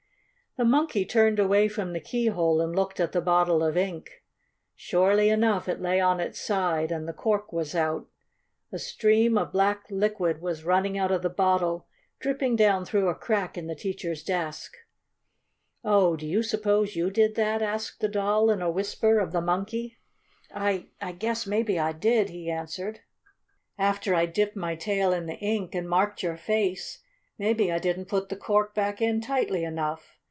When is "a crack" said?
13.07-13.57